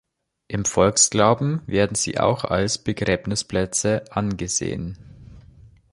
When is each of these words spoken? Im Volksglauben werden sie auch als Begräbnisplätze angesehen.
Im 0.47 0.65
Volksglauben 0.65 1.61
werden 1.67 1.93
sie 1.93 2.19
auch 2.19 2.43
als 2.43 2.79
Begräbnisplätze 2.79 4.03
angesehen. 4.09 4.97